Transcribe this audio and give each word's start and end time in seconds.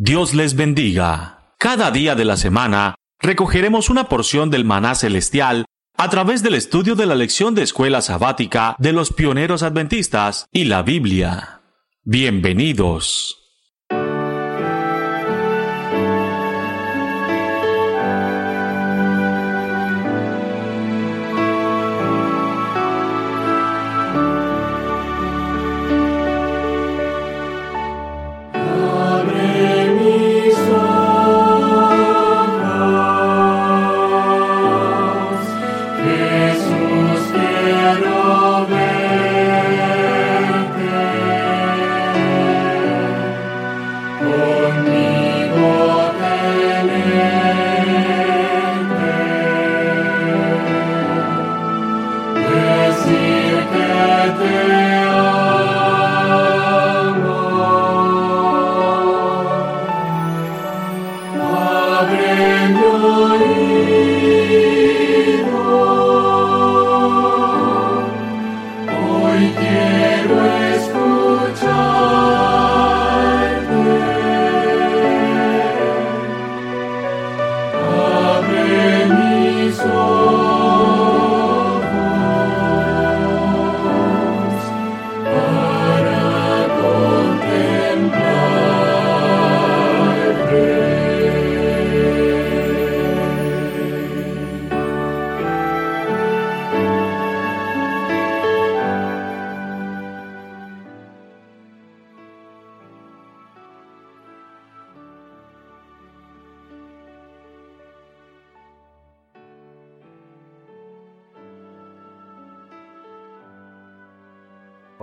Dios 0.00 0.32
les 0.32 0.54
bendiga. 0.54 1.54
Cada 1.58 1.90
día 1.90 2.14
de 2.14 2.24
la 2.24 2.36
semana 2.36 2.94
recogeremos 3.18 3.90
una 3.90 4.08
porción 4.08 4.48
del 4.48 4.64
maná 4.64 4.94
celestial 4.94 5.64
a 5.96 6.08
través 6.08 6.44
del 6.44 6.54
estudio 6.54 6.94
de 6.94 7.04
la 7.04 7.16
lección 7.16 7.56
de 7.56 7.64
escuela 7.64 8.00
sabática 8.00 8.76
de 8.78 8.92
los 8.92 9.12
pioneros 9.12 9.64
adventistas 9.64 10.46
y 10.52 10.66
la 10.66 10.82
Biblia. 10.82 11.62
Bienvenidos. 12.04 13.37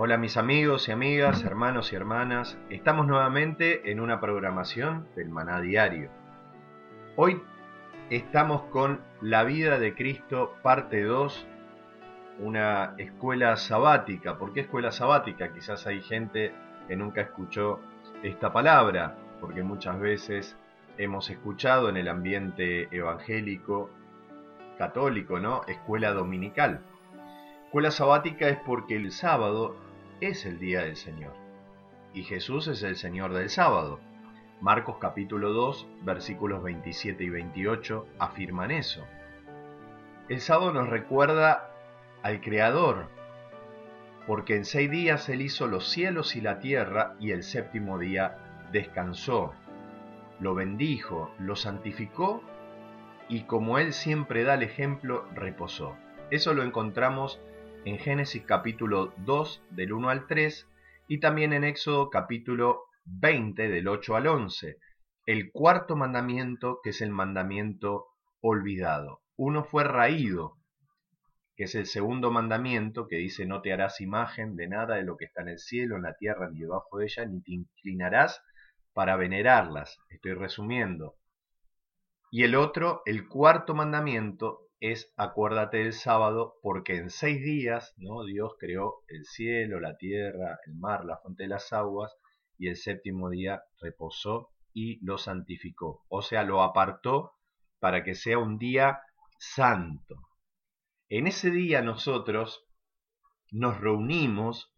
Hola 0.06 0.18
mis 0.18 0.36
amigos 0.36 0.88
y 0.88 0.92
amigas, 0.92 1.42
hermanos 1.42 1.92
y 1.92 1.96
hermanas, 1.96 2.56
estamos 2.70 3.08
nuevamente 3.08 3.90
en 3.90 3.98
una 3.98 4.20
programación 4.20 5.08
del 5.16 5.30
Maná 5.30 5.60
Diario. 5.60 6.10
Hoy 7.16 7.42
estamos 8.08 8.62
con 8.70 9.00
La 9.20 9.42
vida 9.42 9.80
de 9.80 9.96
Cristo, 9.96 10.54
parte 10.62 11.02
2, 11.02 11.48
una 12.38 12.94
escuela 12.98 13.56
sabática. 13.56 14.38
¿Por 14.38 14.52
qué 14.52 14.60
escuela 14.60 14.92
sabática? 14.92 15.52
Quizás 15.52 15.88
hay 15.88 16.00
gente 16.02 16.54
que 16.86 16.94
nunca 16.94 17.22
escuchó 17.22 17.80
esta 18.22 18.52
palabra, 18.52 19.16
porque 19.40 19.64
muchas 19.64 19.98
veces 19.98 20.56
hemos 20.98 21.30
escuchado 21.30 21.88
en 21.88 21.96
el 21.96 22.06
ambiente 22.06 22.86
evangélico, 22.96 23.90
católico, 24.78 25.40
¿no? 25.40 25.62
Escuela 25.66 26.12
dominical. 26.12 26.78
Escuela 27.64 27.90
sabática 27.90 28.48
es 28.48 28.58
porque 28.58 28.94
el 28.94 29.10
sábado 29.10 29.84
es 30.20 30.46
el 30.46 30.58
día 30.58 30.82
del 30.82 30.96
Señor. 30.96 31.34
Y 32.14 32.22
Jesús 32.22 32.68
es 32.68 32.82
el 32.82 32.96
Señor 32.96 33.32
del 33.34 33.50
sábado. 33.50 34.00
Marcos 34.60 34.96
capítulo 34.98 35.52
2, 35.52 35.86
versículos 36.02 36.62
27 36.62 37.22
y 37.24 37.28
28 37.28 38.06
afirman 38.18 38.70
eso. 38.70 39.04
El 40.28 40.40
sábado 40.40 40.72
nos 40.72 40.88
recuerda 40.88 41.70
al 42.22 42.40
Creador, 42.40 43.08
porque 44.26 44.56
en 44.56 44.64
seis 44.64 44.90
días 44.90 45.28
Él 45.28 45.42
hizo 45.42 45.66
los 45.66 45.88
cielos 45.88 46.34
y 46.34 46.40
la 46.40 46.58
tierra 46.58 47.14
y 47.20 47.32
el 47.32 47.42
séptimo 47.42 47.98
día 47.98 48.38
descansó, 48.72 49.52
lo 50.40 50.54
bendijo, 50.54 51.30
lo 51.38 51.54
santificó 51.54 52.42
y 53.28 53.42
como 53.42 53.78
Él 53.78 53.92
siempre 53.92 54.42
da 54.42 54.54
el 54.54 54.62
ejemplo, 54.62 55.26
reposó. 55.34 55.96
Eso 56.30 56.54
lo 56.54 56.62
encontramos 56.62 57.38
en 57.38 57.55
Génesis 58.06 58.42
capítulo 58.44 59.14
2 59.18 59.62
del 59.70 59.92
1 59.92 60.08
al 60.08 60.26
3 60.26 60.68
y 61.06 61.20
también 61.20 61.52
en 61.52 61.62
Éxodo 61.64 62.10
capítulo 62.10 62.86
20 63.04 63.68
del 63.68 63.86
8 63.86 64.16
al 64.16 64.26
11, 64.26 64.78
el 65.24 65.52
cuarto 65.52 65.94
mandamiento 65.94 66.80
que 66.82 66.90
es 66.90 67.00
el 67.00 67.10
mandamiento 67.10 68.06
olvidado. 68.40 69.22
Uno 69.36 69.64
fue 69.64 69.84
raído, 69.84 70.56
que 71.56 71.64
es 71.64 71.74
el 71.76 71.86
segundo 71.86 72.32
mandamiento 72.32 73.06
que 73.06 73.16
dice 73.16 73.46
no 73.46 73.62
te 73.62 73.72
harás 73.72 74.00
imagen 74.00 74.56
de 74.56 74.66
nada 74.66 74.96
de 74.96 75.04
lo 75.04 75.16
que 75.16 75.26
está 75.26 75.42
en 75.42 75.50
el 75.50 75.58
cielo, 75.58 75.94
en 75.96 76.02
la 76.02 76.14
tierra, 76.14 76.50
ni 76.50 76.60
debajo 76.60 76.98
de 76.98 77.06
ella, 77.06 77.24
ni 77.24 77.40
te 77.40 77.52
inclinarás 77.52 78.42
para 78.94 79.16
venerarlas. 79.16 79.98
Estoy 80.10 80.34
resumiendo. 80.34 81.14
Y 82.32 82.42
el 82.42 82.56
otro, 82.56 83.02
el 83.06 83.28
cuarto 83.28 83.74
mandamiento, 83.74 84.65
es 84.80 85.12
acuérdate 85.16 85.78
del 85.78 85.92
sábado, 85.92 86.58
porque 86.62 86.96
en 86.96 87.10
seis 87.10 87.42
días 87.42 87.94
¿no? 87.96 88.24
Dios 88.24 88.54
creó 88.58 89.02
el 89.08 89.24
cielo, 89.24 89.80
la 89.80 89.96
tierra, 89.96 90.58
el 90.66 90.74
mar, 90.74 91.04
la 91.04 91.18
fuente 91.18 91.44
de 91.44 91.48
las 91.48 91.72
aguas, 91.72 92.16
y 92.58 92.68
el 92.68 92.76
séptimo 92.76 93.30
día 93.30 93.62
reposó 93.80 94.50
y 94.72 95.04
lo 95.04 95.18
santificó, 95.18 96.04
o 96.08 96.22
sea, 96.22 96.42
lo 96.42 96.62
apartó 96.62 97.32
para 97.78 98.04
que 98.04 98.14
sea 98.14 98.38
un 98.38 98.58
día 98.58 99.00
santo. 99.38 100.16
En 101.08 101.26
ese 101.26 101.50
día 101.50 101.82
nosotros 101.82 102.66
nos 103.50 103.80
reunimos 103.80 104.72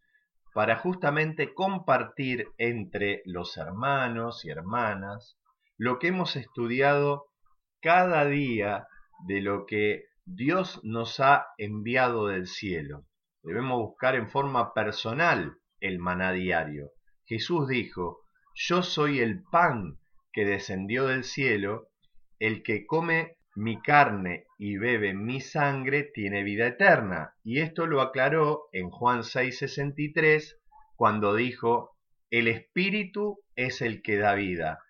para 0.53 0.77
justamente 0.77 1.55
compartir 1.55 2.49
entre 2.59 3.23
los 3.25 3.57
hermanos 3.57 4.45
y 4.45 4.51
hermanas 4.51 5.39
lo 5.77 5.99
que 5.99 6.09
hemos 6.09 6.37
estudiado 6.37 7.27
cada 7.81 8.25
día 8.25 8.87
de 9.27 9.41
lo 9.41 9.67
que 9.67 10.05
Dios 10.25 10.81
nos 10.85 11.21
ha 11.21 11.47
enviado 11.57 12.27
del 12.27 12.47
cielo. 12.47 13.07
Debemos 13.43 13.79
buscar 13.79 14.15
en 14.15 14.29
forma 14.29 14.75
personal 14.75 15.57
el 15.81 15.99
maná 15.99 16.33
diario. 16.33 16.91
Jesús 17.25 17.69
dijo, 17.69 18.21
yo 18.55 18.83
soy 18.83 19.21
el 19.21 19.43
pan 19.43 19.99
que 20.33 20.45
descendió 20.45 21.07
del 21.07 21.25
cielo, 21.25 21.89
el 22.39 22.63
que 22.63 22.87
come 22.87 23.37
mi 23.55 23.81
carne 23.81 24.45
y 24.57 24.77
bebe 24.77 25.15
mi 25.15 25.41
sangre 25.41 26.05
tiene 26.05 26.43
vida 26.43 26.67
eterna. 26.67 27.35
Y 27.43 27.61
esto 27.61 27.87
lo 27.87 28.01
aclaró 28.01 28.69
en 28.73 28.91
Juan 28.91 29.21
6:63 29.21 30.57
cuando 30.95 31.35
dijo, 31.35 31.97
el 32.31 32.49
espíritu 32.49 33.41
es 33.57 33.81
el 33.81 34.03
que 34.03 34.17
da 34.17 34.35
vida. 34.35 34.81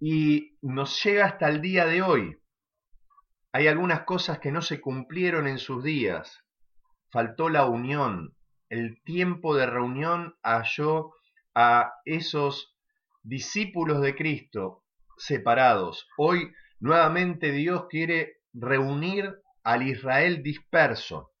y 0.00 0.56
nos 0.62 1.04
llega 1.04 1.26
hasta 1.26 1.46
el 1.48 1.60
día 1.60 1.84
de 1.84 2.00
hoy. 2.02 2.38
Hay 3.52 3.66
algunas 3.66 4.04
cosas 4.04 4.38
que 4.38 4.52
no 4.52 4.62
se 4.62 4.80
cumplieron 4.80 5.46
en 5.46 5.58
sus 5.58 5.84
días. 5.84 6.42
Faltó 7.10 7.50
la 7.50 7.66
unión, 7.66 8.34
el 8.70 9.02
tiempo 9.02 9.56
de 9.56 9.66
reunión 9.66 10.36
halló 10.42 11.12
a 11.54 11.92
esos 12.04 12.76
discípulos 13.22 14.00
de 14.00 14.14
Cristo 14.14 14.84
separados. 15.18 16.08
Hoy 16.16 16.52
nuevamente 16.78 17.50
Dios 17.50 17.86
quiere 17.90 18.36
reunir 18.54 19.34
al 19.64 19.82
Israel 19.82 20.42
disperso. 20.42 21.32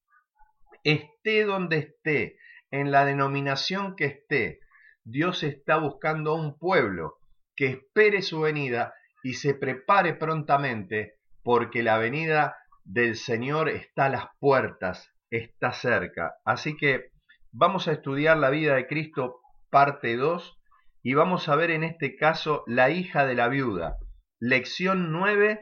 esté 0.82 1.44
donde 1.44 1.78
esté, 1.78 2.36
en 2.70 2.90
la 2.90 3.04
denominación 3.04 3.96
que 3.96 4.06
esté, 4.06 4.60
Dios 5.04 5.42
está 5.42 5.78
buscando 5.78 6.32
a 6.32 6.40
un 6.40 6.58
pueblo 6.58 7.18
que 7.56 7.66
espere 7.66 8.22
su 8.22 8.40
venida 8.40 8.94
y 9.22 9.34
se 9.34 9.54
prepare 9.54 10.14
prontamente 10.14 11.18
porque 11.42 11.82
la 11.82 11.98
venida 11.98 12.56
del 12.84 13.16
Señor 13.16 13.68
está 13.68 14.06
a 14.06 14.08
las 14.10 14.24
puertas, 14.38 15.12
está 15.30 15.72
cerca. 15.72 16.34
Así 16.44 16.76
que 16.76 17.10
vamos 17.52 17.88
a 17.88 17.92
estudiar 17.92 18.36
la 18.36 18.50
vida 18.50 18.74
de 18.74 18.86
Cristo 18.86 19.40
parte 19.70 20.16
2 20.16 20.58
y 21.02 21.14
vamos 21.14 21.48
a 21.48 21.56
ver 21.56 21.70
en 21.70 21.84
este 21.84 22.16
caso 22.16 22.62
la 22.66 22.90
hija 22.90 23.26
de 23.26 23.34
la 23.34 23.48
viuda. 23.48 23.98
Lección 24.38 25.12
9, 25.12 25.60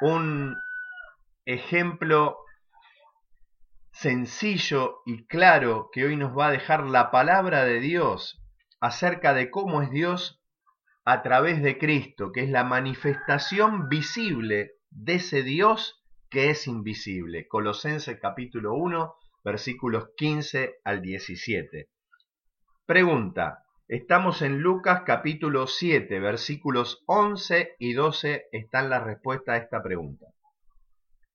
un 0.00 0.56
ejemplo 1.44 2.38
sencillo 3.92 5.00
y 5.06 5.26
claro 5.26 5.88
que 5.92 6.04
hoy 6.04 6.16
nos 6.16 6.36
va 6.36 6.48
a 6.48 6.50
dejar 6.50 6.84
la 6.84 7.10
palabra 7.10 7.64
de 7.64 7.80
Dios 7.80 8.42
acerca 8.80 9.32
de 9.32 9.50
cómo 9.50 9.82
es 9.82 9.90
Dios 9.90 10.42
a 11.04 11.22
través 11.22 11.62
de 11.62 11.78
Cristo, 11.78 12.32
que 12.32 12.42
es 12.42 12.50
la 12.50 12.64
manifestación 12.64 13.88
visible 13.88 14.72
de 14.90 15.14
ese 15.14 15.42
Dios 15.42 16.02
que 16.28 16.50
es 16.50 16.66
invisible. 16.66 17.46
Colosenses 17.48 18.18
capítulo 18.20 18.74
1, 18.74 19.14
versículos 19.46 20.08
15 20.16 20.80
al 20.82 21.00
17. 21.00 21.88
Pregunta, 22.84 23.62
estamos 23.86 24.42
en 24.42 24.58
Lucas 24.58 25.02
capítulo 25.06 25.68
7, 25.68 26.18
versículos 26.18 27.04
11 27.06 27.76
y 27.78 27.92
12 27.92 28.46
están 28.50 28.90
la 28.90 28.98
respuesta 28.98 29.52
a 29.52 29.58
esta 29.58 29.84
pregunta. 29.84 30.26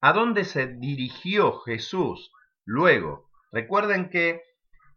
¿A 0.02 0.12
dónde 0.12 0.44
se 0.44 0.68
dirigió 0.68 1.62
Jesús 1.62 2.34
Luego, 2.66 3.30
recuerden 3.54 4.10
que 4.10 4.42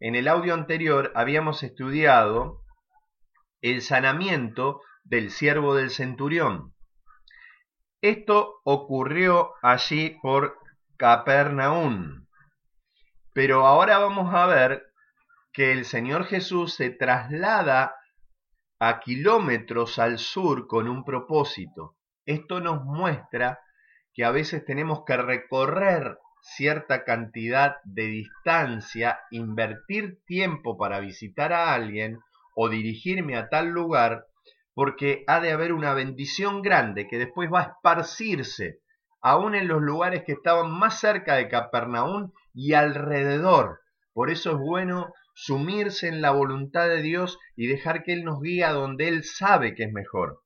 en 0.01 0.17
el 0.17 0.27
audio 0.27 0.53
anterior 0.53 1.13
habíamos 1.15 1.63
estudiado 1.63 2.63
el 3.63 3.81
sanamiento 3.81 4.81
del 5.05 5.31
siervo 5.31 5.77
del 5.77 5.91
centurión. 5.91 6.75
Esto 8.03 8.61
ocurrió 8.65 9.53
allí 9.63 10.19
por 10.21 10.59
Capernaum. 10.97 12.24
Pero 13.35 13.67
ahora 13.67 13.99
vamos 13.99 14.33
a 14.33 14.47
ver 14.47 14.87
que 15.53 15.73
el 15.73 15.85
Señor 15.85 16.25
Jesús 16.25 16.75
se 16.75 16.91
traslada 16.91 17.97
a 18.79 19.01
kilómetros 19.01 19.99
al 19.99 20.19
sur 20.19 20.69
con 20.69 20.89
un 20.89 21.05
propósito. 21.05 21.97
Esto 22.25 22.61
nos 22.61 22.85
muestra 22.85 23.59
que 24.13 24.25
a 24.25 24.31
veces 24.31 24.65
tenemos 24.65 25.03
que 25.05 25.17
recorrer 25.17 26.17
cierta 26.43 27.05
cantidad 27.05 27.77
de 27.85 28.05
distancia, 28.05 29.19
invertir 29.31 30.21
tiempo 30.27 30.79
para 30.79 31.01
visitar 31.01 31.53
a 31.53 31.75
alguien 31.75 32.21
o 32.55 32.69
dirigirme 32.69 33.37
a 33.37 33.49
tal 33.49 33.69
lugar, 33.69 34.27
porque 34.75 35.25
ha 35.27 35.41
de 35.41 35.51
haber 35.51 35.73
una 35.73 35.93
bendición 35.93 36.63
grande 36.63 37.09
que 37.09 37.19
después 37.19 37.51
va 37.53 37.61
a 37.61 37.73
esparcirse 37.73 38.79
aún 39.21 39.55
en 39.55 39.67
los 39.67 39.83
lugares 39.83 40.23
que 40.25 40.33
estaban 40.33 40.71
más 40.71 41.01
cerca 41.01 41.35
de 41.35 41.49
Capernaum 41.49 42.31
y 42.55 42.73
alrededor. 42.75 43.81
Por 44.13 44.31
eso 44.31 44.53
es 44.53 44.59
bueno 44.59 45.13
sumirse 45.35 46.07
en 46.09 46.23
la 46.23 46.31
voluntad 46.31 46.89
de 46.89 47.03
Dios 47.03 47.39
y 47.57 47.67
dejar 47.67 48.05
que 48.05 48.13
Él 48.13 48.25
nos 48.25 48.41
guíe 48.41 48.65
a 48.65 48.73
donde 48.73 49.09
Él 49.09 49.25
sabe 49.25 49.75
que 49.75 49.85
es 49.85 49.93
mejor. 49.93 50.41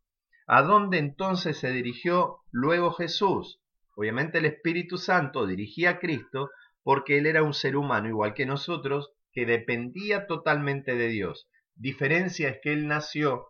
¿A 0.47 0.63
dónde 0.63 0.97
entonces 0.99 1.59
se 1.59 1.71
dirigió 1.71 2.39
luego 2.51 2.93
Jesús? 2.93 3.61
Obviamente 3.95 4.39
el 4.39 4.47
Espíritu 4.47 4.97
Santo 4.97 5.47
dirigía 5.47 5.91
a 5.91 5.99
Cristo 5.99 6.51
porque 6.83 7.19
Él 7.19 7.27
era 7.27 7.43
un 7.43 7.53
ser 7.53 7.77
humano 7.77 8.09
igual 8.09 8.33
que 8.33 8.47
nosotros 8.47 9.13
que 9.33 9.45
dependía 9.45 10.27
totalmente 10.27 10.95
de 10.95 11.09
Dios. 11.09 11.51
Diferencia 11.75 12.49
es 12.49 12.59
que 12.63 12.73
Él 12.73 12.89
nació 12.89 13.49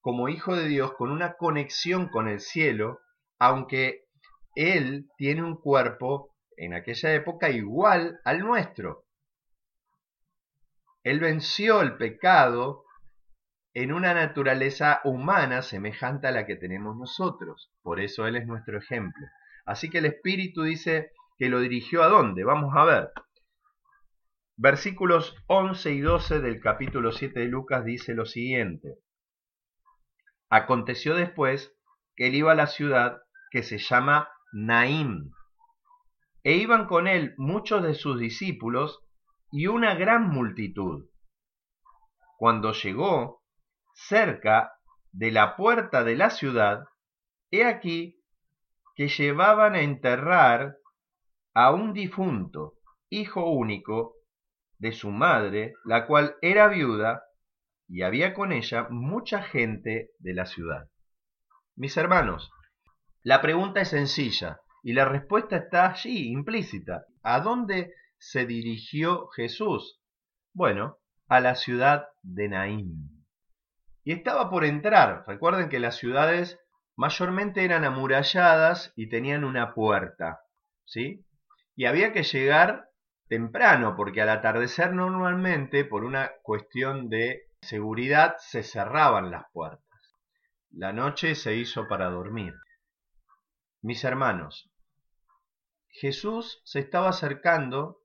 como 0.00 0.28
hijo 0.28 0.54
de 0.54 0.68
Dios 0.68 0.92
con 0.92 1.10
una 1.10 1.36
conexión 1.38 2.08
con 2.08 2.28
el 2.28 2.40
cielo, 2.40 3.00
aunque 3.38 4.04
Él 4.54 5.06
tiene 5.16 5.42
un 5.42 5.56
cuerpo 5.56 6.33
en 6.56 6.74
aquella 6.74 7.14
época 7.14 7.50
igual 7.50 8.20
al 8.24 8.40
nuestro. 8.40 9.04
Él 11.02 11.20
venció 11.20 11.82
el 11.82 11.96
pecado 11.96 12.84
en 13.74 13.92
una 13.92 14.14
naturaleza 14.14 15.00
humana 15.04 15.62
semejante 15.62 16.28
a 16.28 16.30
la 16.30 16.46
que 16.46 16.56
tenemos 16.56 16.96
nosotros. 16.96 17.72
Por 17.82 18.00
eso 18.00 18.26
Él 18.26 18.36
es 18.36 18.46
nuestro 18.46 18.78
ejemplo. 18.78 19.26
Así 19.66 19.90
que 19.90 19.98
el 19.98 20.06
Espíritu 20.06 20.62
dice 20.62 21.12
que 21.36 21.48
lo 21.48 21.60
dirigió 21.60 22.02
a 22.02 22.08
dónde. 22.08 22.44
Vamos 22.44 22.74
a 22.76 22.84
ver. 22.84 23.10
Versículos 24.56 25.34
11 25.48 25.92
y 25.92 26.00
12 26.00 26.40
del 26.40 26.60
capítulo 26.60 27.10
7 27.10 27.40
de 27.40 27.46
Lucas 27.46 27.84
dice 27.84 28.14
lo 28.14 28.24
siguiente. 28.24 28.98
Aconteció 30.48 31.16
después 31.16 31.74
que 32.14 32.28
él 32.28 32.36
iba 32.36 32.52
a 32.52 32.54
la 32.54 32.68
ciudad 32.68 33.18
que 33.50 33.64
se 33.64 33.78
llama 33.78 34.28
Naim, 34.52 35.32
e 36.44 36.52
iban 36.52 36.86
con 36.86 37.08
él 37.08 37.34
muchos 37.38 37.82
de 37.82 37.94
sus 37.94 38.20
discípulos 38.20 39.00
y 39.50 39.66
una 39.66 39.94
gran 39.94 40.28
multitud. 40.28 41.08
Cuando 42.36 42.72
llegó 42.72 43.42
cerca 43.94 44.72
de 45.10 45.32
la 45.32 45.56
puerta 45.56 46.04
de 46.04 46.16
la 46.16 46.28
ciudad, 46.28 46.84
he 47.50 47.64
aquí 47.64 48.20
que 48.94 49.08
llevaban 49.08 49.74
a 49.74 49.80
enterrar 49.80 50.76
a 51.54 51.72
un 51.72 51.94
difunto, 51.94 52.74
hijo 53.08 53.48
único 53.50 54.16
de 54.78 54.92
su 54.92 55.10
madre, 55.10 55.74
la 55.84 56.06
cual 56.06 56.36
era 56.42 56.68
viuda, 56.68 57.22
y 57.88 58.02
había 58.02 58.34
con 58.34 58.52
ella 58.52 58.88
mucha 58.90 59.42
gente 59.42 60.10
de 60.18 60.34
la 60.34 60.46
ciudad. 60.46 60.90
Mis 61.74 61.96
hermanos, 61.96 62.50
la 63.22 63.40
pregunta 63.40 63.80
es 63.80 63.88
sencilla 63.88 64.60
y 64.84 64.92
la 64.92 65.06
respuesta 65.06 65.56
está 65.56 65.90
allí, 65.90 66.30
implícita. 66.30 67.06
¿A 67.22 67.40
dónde 67.40 67.94
se 68.18 68.44
dirigió 68.44 69.28
Jesús? 69.28 70.02
Bueno, 70.52 70.98
a 71.26 71.40
la 71.40 71.54
ciudad 71.54 72.08
de 72.22 72.50
Naín. 72.50 73.26
Y 74.04 74.12
estaba 74.12 74.50
por 74.50 74.66
entrar. 74.66 75.24
Recuerden 75.26 75.70
que 75.70 75.80
las 75.80 75.96
ciudades 75.96 76.60
mayormente 76.96 77.64
eran 77.64 77.86
amuralladas 77.86 78.92
y 78.94 79.08
tenían 79.08 79.44
una 79.44 79.72
puerta, 79.72 80.40
¿sí? 80.84 81.24
Y 81.74 81.86
había 81.86 82.12
que 82.12 82.22
llegar 82.22 82.90
temprano, 83.26 83.96
porque 83.96 84.20
al 84.20 84.28
atardecer 84.28 84.92
normalmente, 84.92 85.86
por 85.86 86.04
una 86.04 86.30
cuestión 86.42 87.08
de 87.08 87.44
seguridad, 87.62 88.36
se 88.38 88.62
cerraban 88.62 89.30
las 89.30 89.44
puertas. 89.50 89.80
La 90.70 90.92
noche 90.92 91.34
se 91.36 91.56
hizo 91.56 91.88
para 91.88 92.10
dormir. 92.10 92.52
Mis 93.80 94.04
hermanos, 94.04 94.70
Jesús 95.94 96.60
se 96.64 96.80
estaba 96.80 97.08
acercando 97.08 98.02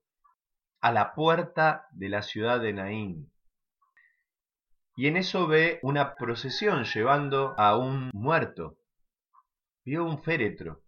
a 0.80 0.92
la 0.92 1.14
puerta 1.14 1.86
de 1.92 2.08
la 2.08 2.22
ciudad 2.22 2.60
de 2.60 2.72
Naín. 2.72 3.32
Y 4.96 5.06
en 5.08 5.16
eso 5.16 5.46
ve 5.46 5.78
una 5.82 6.14
procesión 6.14 6.84
llevando 6.84 7.54
a 7.58 7.76
un 7.76 8.10
muerto 8.12 8.80
vio 9.84 10.04
un 10.04 10.22
féretro, 10.22 10.82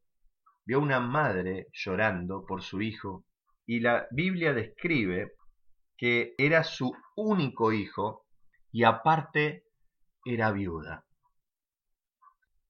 vio 0.65 0.79
una 0.79 1.01
madre 1.01 1.69
llorando 1.73 2.45
por 2.47 2.63
su 2.63 2.83
hijo, 2.83 3.25
y 3.67 3.81
la 3.81 4.07
Biblia 4.11 4.53
describe 4.53 5.33
que 5.97 6.35
era 6.39 6.63
su 6.63 6.95
único 7.17 7.73
hijo 7.73 8.27
y 8.71 8.85
aparte 8.85 9.65
era 10.25 10.53
viuda. 10.53 11.05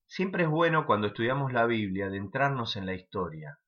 Siempre 0.06 0.44
es 0.44 0.48
bueno 0.48 0.86
cuando 0.86 1.08
estudiamos 1.08 1.52
la 1.52 1.66
Biblia 1.66 2.06
adentrarnos 2.06 2.76
en 2.76 2.86
la 2.86 2.94
historia, 2.94 3.58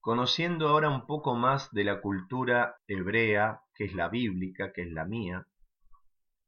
conociendo 0.00 0.68
ahora 0.68 0.88
un 0.90 1.06
poco 1.06 1.34
más 1.34 1.70
de 1.72 1.84
la 1.84 2.00
cultura 2.00 2.76
hebrea, 2.86 3.62
que 3.74 3.84
es 3.84 3.94
la 3.94 4.08
bíblica, 4.08 4.72
que 4.72 4.82
es 4.82 4.92
la 4.92 5.04
mía, 5.04 5.46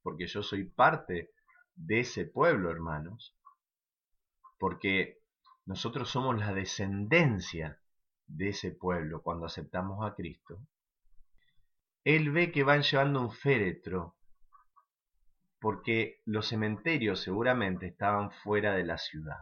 porque 0.03 0.27
yo 0.27 0.43
soy 0.43 0.65
parte 0.65 1.31
de 1.75 2.01
ese 2.01 2.27
pueblo, 2.27 2.71
hermanos, 2.71 3.37
porque 4.59 5.19
nosotros 5.67 6.11
somos 6.11 6.39
la 6.39 6.53
descendencia 6.53 7.81
de 8.27 8.51
ese 8.51 8.71
pueblo 8.71 9.23
cuando 9.23 9.47
aceptamos 9.47 10.07
a 10.07 10.15
Cristo, 10.15 10.59
él 12.05 12.31
ve 12.31 12.51
que 12.51 12.65
van 12.65 12.83
llevando 12.83 13.21
un 13.21 13.31
féretro, 13.31 14.17
porque 15.61 16.23
los 16.25 16.49
cementerios 16.49 17.21
seguramente 17.21 17.89
estaban 17.89 18.31
fuera 18.31 18.73
de 18.73 18.85
la 18.85 18.97
ciudad, 18.97 19.41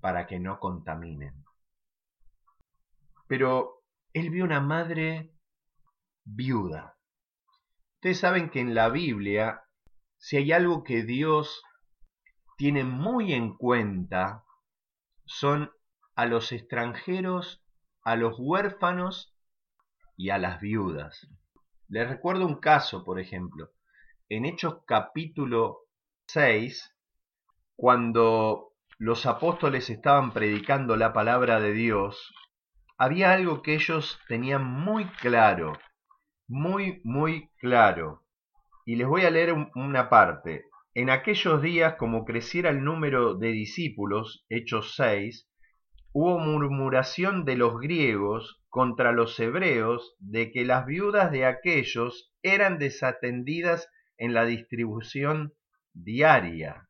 para 0.00 0.26
que 0.26 0.38
no 0.38 0.60
contaminen. 0.60 1.45
Pero 3.26 3.82
él 4.12 4.30
vio 4.30 4.44
una 4.44 4.60
madre 4.60 5.32
viuda. 6.24 6.96
Ustedes 7.96 8.20
saben 8.20 8.50
que 8.50 8.60
en 8.60 8.74
la 8.74 8.88
Biblia, 8.88 9.62
si 10.18 10.36
hay 10.36 10.52
algo 10.52 10.84
que 10.84 11.02
Dios 11.02 11.62
tiene 12.56 12.84
muy 12.84 13.32
en 13.32 13.56
cuenta 13.56 14.44
son 15.26 15.70
a 16.14 16.26
los 16.26 16.52
extranjeros, 16.52 17.62
a 18.02 18.16
los 18.16 18.36
huérfanos 18.38 19.36
y 20.16 20.30
a 20.30 20.38
las 20.38 20.60
viudas. 20.60 21.28
Les 21.88 22.08
recuerdo 22.08 22.46
un 22.46 22.58
caso, 22.58 23.04
por 23.04 23.20
ejemplo. 23.20 23.70
En 24.28 24.44
Hechos 24.44 24.78
capítulo 24.86 25.80
6, 26.28 26.96
cuando 27.76 28.72
los 28.98 29.26
apóstoles 29.26 29.90
estaban 29.90 30.32
predicando 30.32 30.96
la 30.96 31.12
palabra 31.12 31.60
de 31.60 31.72
Dios, 31.72 32.32
había 32.98 33.32
algo 33.32 33.62
que 33.62 33.74
ellos 33.74 34.18
tenían 34.28 34.64
muy 34.64 35.06
claro, 35.06 35.72
muy, 36.48 37.00
muy 37.04 37.50
claro. 37.58 38.22
Y 38.84 38.96
les 38.96 39.06
voy 39.06 39.22
a 39.22 39.30
leer 39.30 39.54
una 39.74 40.08
parte. 40.08 40.64
En 40.94 41.10
aquellos 41.10 41.60
días, 41.60 41.96
como 41.96 42.24
creciera 42.24 42.70
el 42.70 42.82
número 42.82 43.34
de 43.34 43.48
discípulos, 43.48 44.46
Hechos 44.48 44.94
6, 44.96 45.48
hubo 46.12 46.38
murmuración 46.38 47.44
de 47.44 47.56
los 47.56 47.78
griegos 47.78 48.62
contra 48.70 49.12
los 49.12 49.38
hebreos 49.38 50.16
de 50.18 50.50
que 50.50 50.64
las 50.64 50.86
viudas 50.86 51.30
de 51.30 51.44
aquellos 51.44 52.32
eran 52.42 52.78
desatendidas 52.78 53.90
en 54.16 54.32
la 54.32 54.46
distribución 54.46 55.52
diaria. 55.92 56.88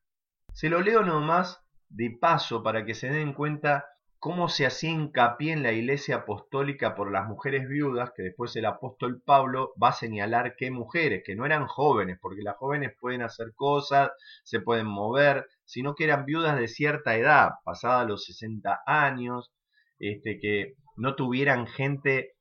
Se 0.53 0.69
lo 0.69 0.81
leo 0.81 1.03
nomás 1.03 1.61
de 1.89 2.17
paso 2.19 2.63
para 2.63 2.85
que 2.85 2.93
se 2.93 3.09
den 3.09 3.33
cuenta 3.33 3.85
cómo 4.27 4.49
se 4.49 4.65
hacía 4.65 4.89
hincapié 4.89 5.53
en 5.53 5.63
la 5.63 5.71
iglesia 5.71 6.17
apostólica 6.17 6.95
por 6.95 7.13
las 7.13 7.29
mujeres 7.29 7.65
viudas, 7.65 8.11
que 8.13 8.23
después 8.23 8.53
el 8.57 8.65
apóstol 8.65 9.21
Pablo 9.25 9.71
va 9.81 9.87
a 9.87 9.93
señalar 9.93 10.57
qué 10.57 10.69
mujeres, 10.69 11.23
que 11.25 11.33
no 11.33 11.45
eran 11.45 11.65
jóvenes, 11.65 12.19
porque 12.21 12.41
las 12.41 12.57
jóvenes 12.57 12.91
pueden 12.99 13.21
hacer 13.21 13.53
cosas, 13.55 14.11
se 14.43 14.59
pueden 14.59 14.85
mover, 14.85 15.47
sino 15.63 15.95
que 15.95 16.03
eran 16.03 16.25
viudas 16.25 16.59
de 16.59 16.67
cierta 16.67 17.15
edad, 17.15 17.51
pasada 17.63 18.03
los 18.03 18.25
60 18.25 18.81
años, 18.85 19.53
este, 19.97 20.41
que 20.41 20.73
no 20.97 21.15
tuvieran 21.15 21.65
gente 21.65 22.33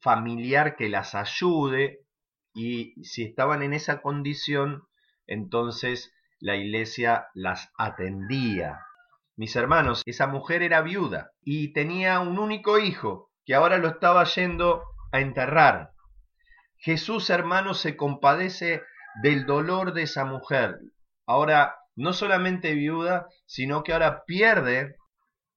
familiar 0.00 0.74
que 0.74 0.88
las 0.88 1.14
ayude, 1.14 2.00
y 2.54 2.94
si 3.04 3.24
estaban 3.24 3.62
en 3.62 3.74
esa 3.74 4.00
condición, 4.00 4.84
entonces 5.26 6.14
la 6.40 6.56
iglesia 6.56 7.26
las 7.34 7.70
atendía. 7.76 8.80
Mis 9.36 9.56
hermanos, 9.56 10.02
esa 10.06 10.28
mujer 10.28 10.62
era 10.62 10.80
viuda 10.80 11.32
y 11.42 11.72
tenía 11.72 12.20
un 12.20 12.38
único 12.38 12.78
hijo 12.78 13.30
que 13.44 13.54
ahora 13.54 13.78
lo 13.78 13.88
estaba 13.88 14.24
yendo 14.24 14.84
a 15.10 15.20
enterrar. 15.20 15.90
Jesús, 16.78 17.30
hermanos, 17.30 17.80
se 17.80 17.96
compadece 17.96 18.82
del 19.22 19.44
dolor 19.46 19.92
de 19.92 20.02
esa 20.02 20.24
mujer. 20.24 20.78
Ahora, 21.26 21.76
no 21.96 22.12
solamente 22.12 22.74
viuda, 22.74 23.28
sino 23.46 23.82
que 23.82 23.92
ahora 23.92 24.24
pierde 24.24 24.96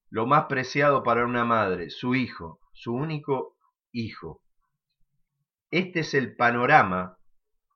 lo 0.09 0.25
más 0.25 0.45
preciado 0.45 1.03
para 1.03 1.25
una 1.25 1.43
madre, 1.45 1.89
su 1.89 2.15
hijo, 2.15 2.59
su 2.73 2.93
único 2.93 3.57
hijo. 3.91 4.41
Este 5.69 5.99
es 5.99 6.13
el 6.13 6.35
panorama 6.35 7.17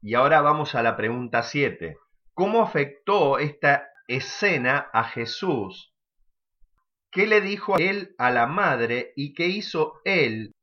y 0.01 0.15
ahora 0.15 0.41
vamos 0.41 0.75
a 0.75 0.81
la 0.81 0.95
pregunta 0.95 1.43
7. 1.43 1.97
¿Cómo 2.33 2.63
afectó 2.63 3.37
esta 3.37 3.87
escena 4.07 4.89
a 4.93 5.03
Jesús? 5.03 5.90
¿Qué 7.11 7.27
le 7.27 7.41
dijo 7.41 7.77
él 7.77 8.15
a 8.17 8.31
la 8.31 8.47
madre 8.47 9.11
y 9.17 9.33
qué 9.33 9.47
hizo 9.47 9.99
él 10.05 10.53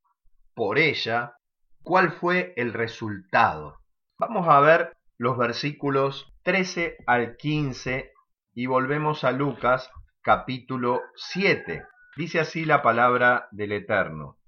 por 0.55 0.79
ella? 0.79 1.35
¿Cuál 1.83 2.11
fue 2.11 2.55
el 2.57 2.73
resultado? 2.73 3.81
Vamos 4.19 4.49
a 4.49 4.59
ver 4.61 4.97
los 5.19 5.37
versículos 5.37 6.33
13 6.45 6.97
al 7.07 7.37
15 7.37 8.15
y 8.55 8.65
volvemos 8.65 9.25
a 9.25 9.33
Lucas 9.33 9.91
capítulo 10.23 11.03
7. 11.17 11.85
Dice 12.17 12.41
así 12.41 12.65
la 12.65 12.81
palabra 12.81 13.49
del 13.51 13.73
Eterno. 13.73 14.39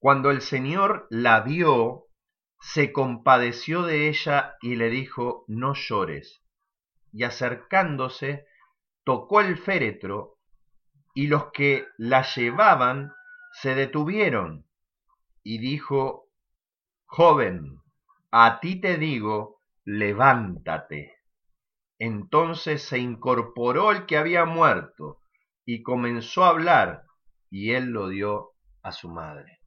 Cuando 0.00 0.32
el 0.32 0.40
Señor 0.40 1.06
la 1.10 1.42
vio, 1.42 2.06
se 2.60 2.92
compadeció 2.92 3.84
de 3.84 4.08
ella 4.08 4.56
y 4.60 4.74
le 4.74 4.90
dijo, 4.90 5.44
no 5.46 5.74
llores. 5.74 6.42
Y 7.12 7.22
acercándose, 7.22 8.46
tocó 9.04 9.40
el 9.40 9.58
féretro, 9.58 10.39
y 11.14 11.26
los 11.26 11.50
que 11.52 11.86
la 11.98 12.22
llevaban 12.22 13.12
se 13.52 13.74
detuvieron, 13.74 14.66
y 15.42 15.58
dijo, 15.58 16.28
joven, 17.06 17.78
a 18.30 18.60
ti 18.60 18.80
te 18.80 18.96
digo, 18.96 19.60
levántate. 19.84 21.16
Entonces 21.98 22.82
se 22.82 22.98
incorporó 22.98 23.90
el 23.90 24.06
que 24.06 24.16
había 24.16 24.44
muerto, 24.44 25.18
y 25.64 25.82
comenzó 25.82 26.44
a 26.44 26.50
hablar, 26.50 27.04
y 27.50 27.72
él 27.72 27.86
lo 27.86 28.08
dio 28.08 28.50
a 28.82 28.92
su 28.92 29.08
madre. 29.08 29.60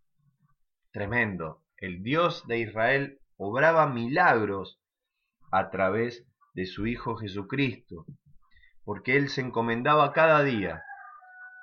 Tremendo 0.92 1.64
el 1.78 2.02
Dios 2.02 2.48
de 2.48 2.60
Israel 2.60 3.20
obraba 3.36 3.88
milagros 3.88 4.80
a 5.52 5.70
través 5.70 6.26
de 6.54 6.66
su 6.66 6.88
Hijo 6.88 7.18
Jesucristo, 7.18 8.06
porque 8.86 9.18
Él 9.18 9.28
se 9.28 9.42
encomendaba 9.42 10.14
cada 10.14 10.44
día 10.44 10.82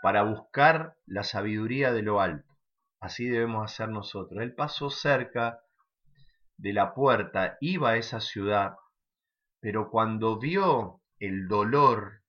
para 0.03 0.23
buscar 0.23 0.97
la 1.07 1.25
sabiduría 1.25 1.93
de 1.93 2.03
lo 2.03 2.21
alto. 2.21 2.49
Así 3.01 3.27
debemos 3.29 3.65
hacer 3.65 3.89
nosotros. 3.89 4.43
Él 4.43 4.55
pasó 4.55 4.91
cerca 4.91 5.61
de 6.57 6.73
la 6.73 6.95
puerta, 6.95 7.57
iba 7.61 7.91
a 7.91 7.97
esa 7.97 8.21
ciudad, 8.21 8.77
pero 9.61 9.91
cuando 9.91 10.39
vio 10.39 11.01
el 11.19 11.49
dolor, 11.49 12.21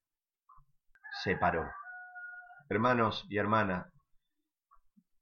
se 1.22 1.36
paró. 1.36 1.70
Hermanos 2.68 3.26
y 3.28 3.36
hermanas, 3.36 3.92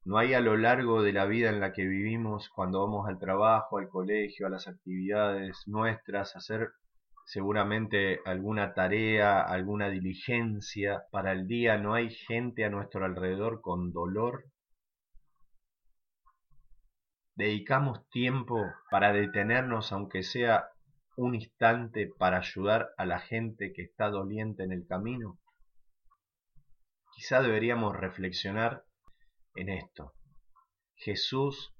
no 0.04 0.19
hay 0.19 0.35
a 0.35 0.40
lo 0.40 0.57
largo 0.57 1.02
de 1.02 1.12
la 1.12 1.26
vida 1.26 1.50
en 1.50 1.61
la 1.61 1.73
que 1.73 1.87
vivimos, 1.87 2.49
cuando 2.49 2.80
vamos 2.80 3.09
al 3.09 3.19
trabajo, 3.19 3.78
al 3.78 3.88
colegio, 3.88 4.47
a 4.47 4.50
las 4.50 4.66
actividades 4.66 5.62
nuestras, 5.66 6.37
hacer 6.37 6.71
seguramente 7.24 8.20
alguna 8.24 8.74
tarea, 8.74 9.40
alguna 9.40 9.88
diligencia 9.88 11.04
para 11.10 11.32
el 11.32 11.46
día, 11.46 11.78
no 11.78 11.94
hay 11.94 12.10
gente 12.10 12.64
a 12.64 12.70
nuestro 12.70 13.04
alrededor 13.04 13.60
con 13.60 13.92
dolor. 13.92 14.44
Dedicamos 17.34 18.08
tiempo 18.10 18.60
para 18.90 19.12
detenernos, 19.12 19.92
aunque 19.92 20.22
sea 20.22 20.68
un 21.16 21.34
instante, 21.34 22.10
para 22.18 22.38
ayudar 22.38 22.90
a 22.96 23.04
la 23.04 23.18
gente 23.18 23.72
que 23.72 23.82
está 23.82 24.10
doliente 24.10 24.62
en 24.62 24.72
el 24.72 24.86
camino. 24.86 25.38
Quizá 27.14 27.42
deberíamos 27.42 27.96
reflexionar 27.96 28.84
en 29.54 29.68
esto. 29.68 30.14
Jesús 30.96 31.74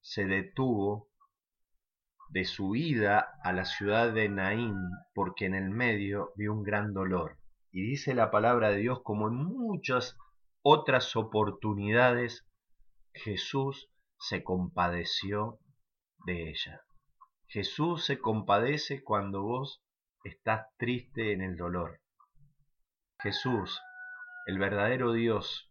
se 0.00 0.24
detuvo 0.26 1.05
de 2.28 2.44
su 2.44 2.76
ida 2.76 3.38
a 3.42 3.52
la 3.52 3.64
ciudad 3.64 4.12
de 4.12 4.28
Naín 4.28 4.76
porque 5.14 5.46
en 5.46 5.54
el 5.54 5.70
medio 5.70 6.32
vio 6.36 6.52
un 6.52 6.62
gran 6.62 6.92
dolor. 6.92 7.38
Y 7.70 7.82
dice 7.82 8.14
la 8.14 8.30
palabra 8.30 8.70
de 8.70 8.78
Dios 8.78 9.00
como 9.02 9.28
en 9.28 9.34
muchas 9.34 10.16
otras 10.62 11.14
oportunidades, 11.16 12.46
Jesús 13.12 13.88
se 14.18 14.42
compadeció 14.42 15.58
de 16.24 16.50
ella. 16.50 16.80
Jesús 17.48 18.04
se 18.04 18.18
compadece 18.18 19.02
cuando 19.04 19.42
vos 19.42 19.82
estás 20.24 20.66
triste 20.76 21.32
en 21.32 21.42
el 21.42 21.56
dolor. 21.56 22.00
Jesús, 23.20 23.80
el 24.46 24.58
verdadero 24.58 25.12
Dios, 25.12 25.70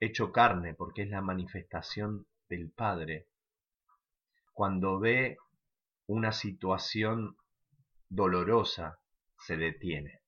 hecho 0.00 0.32
carne, 0.32 0.74
porque 0.74 1.02
es 1.02 1.10
la 1.10 1.20
manifestación 1.20 2.26
del 2.48 2.70
Padre, 2.70 3.26
cuando 4.54 4.98
ve 4.98 5.36
una 6.10 6.32
situación 6.32 7.36
dolorosa, 8.08 8.98
se 9.38 9.56
detiene, 9.56 10.22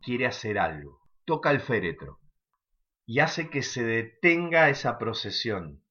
quiere 0.00 0.26
hacer 0.26 0.56
algo, 0.56 1.00
toca 1.24 1.50
el 1.50 1.60
féretro 1.60 2.20
y 3.06 3.18
hace 3.18 3.50
que 3.50 3.62
se 3.62 3.82
detenga 3.82 4.68
esa 4.68 4.98
procesión. 4.98 5.82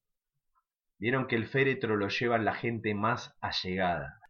Vieron 0.98 1.26
que 1.26 1.36
el 1.36 1.48
féretro 1.48 1.96
lo 1.96 2.08
lleva 2.08 2.38
la 2.38 2.54
gente 2.54 2.94
más 2.94 3.36
allegada. 3.42 4.20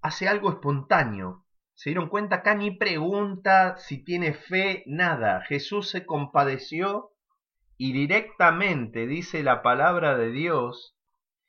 Hace 0.00 0.28
algo 0.28 0.50
espontáneo. 0.50 1.44
Se 1.74 1.90
dieron 1.90 2.08
cuenta 2.08 2.36
acá 2.36 2.54
ni 2.54 2.70
pregunta 2.70 3.76
si 3.76 4.02
tiene 4.02 4.32
fe, 4.32 4.82
nada. 4.86 5.42
Jesús 5.42 5.90
se 5.90 6.06
compadeció 6.06 7.10
y 7.76 7.92
directamente 7.92 9.06
dice 9.06 9.42
la 9.42 9.60
palabra 9.62 10.16
de 10.16 10.30
Dios 10.30 10.96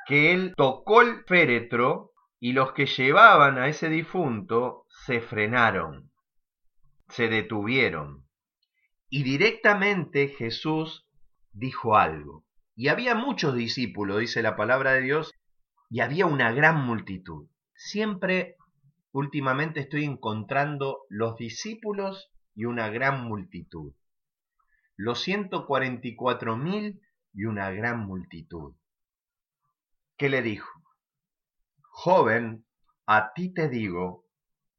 que 0.05 0.33
él 0.33 0.53
tocó 0.57 1.01
el 1.01 1.23
féretro 1.25 2.12
y 2.43 2.51
los 2.51 2.73
que 2.73 2.87
llevaban 2.87 3.57
a 3.57 3.69
ese 3.69 3.87
difunto 3.87 4.85
se 5.05 5.21
frenaron, 5.21 6.11
se 7.07 7.29
detuvieron. 7.29 8.27
Y 9.07 9.23
directamente 9.23 10.27
Jesús 10.27 11.07
dijo 11.53 11.95
algo. 11.95 12.43
Y 12.75 12.89
había 12.89 13.15
muchos 13.15 13.55
discípulos, 13.55 14.19
dice 14.19 14.41
la 14.41 14.57
palabra 14.57 14.91
de 14.91 15.03
Dios, 15.03 15.31
y 15.89 16.01
había 16.01 16.25
una 16.25 16.51
gran 16.51 16.85
multitud. 16.85 17.47
Siempre, 17.75 18.57
últimamente 19.13 19.79
estoy 19.79 20.03
encontrando 20.03 21.05
los 21.07 21.37
discípulos 21.37 22.29
y 22.53 22.65
una 22.65 22.89
gran 22.89 23.23
multitud 23.23 23.93
los 24.95 25.21
ciento 25.21 25.65
cuarenta 25.65 26.07
y 26.07 26.15
cuatro 26.15 26.55
mil 26.55 27.01
y 27.33 27.45
una 27.45 27.71
gran 27.71 28.05
multitud. 28.05 28.75
que 30.17 30.29
le 30.29 30.43
dijo, 30.43 30.82
Joven, 31.95 32.65
a 33.05 33.33
ti 33.33 33.53
te 33.53 33.69
digo, 33.69 34.25